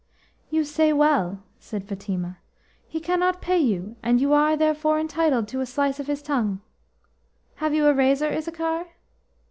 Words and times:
"You 0.49 0.63
say 0.63 0.91
well," 0.93 1.43
said 1.59 1.85
Fatima. 1.87 2.39
"He 2.87 2.99
cannot 2.99 3.39
pay 3.39 3.59
you, 3.59 3.97
and 4.01 4.19
you 4.19 4.33
are 4.33 4.57
therefore 4.57 4.99
entitled 4.99 5.47
to 5.49 5.61
a 5.61 5.65
slice 5.67 5.99
of 5.99 6.07
his 6.07 6.23
tongue. 6.23 6.59
Have 7.57 7.75
you 7.75 7.85
a 7.85 7.93
razor, 7.93 8.25
Issachar?" 8.25 8.85